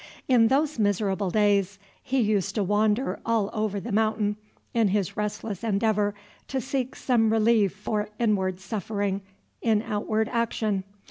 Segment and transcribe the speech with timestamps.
[0.27, 4.37] In those miserable days he used to wander all over The Mountain
[4.73, 6.15] in his restless endeavor
[6.47, 9.21] to seek some relief for inward suffering
[9.61, 10.85] in outward action.